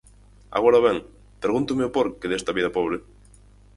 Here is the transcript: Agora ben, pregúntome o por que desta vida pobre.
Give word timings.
Agora 0.57 0.79
ben, 0.87 0.97
pregúntome 1.43 1.83
o 1.87 1.93
por 1.95 2.07
que 2.19 2.29
desta 2.31 2.55
vida 2.57 2.73
pobre. 2.77 2.97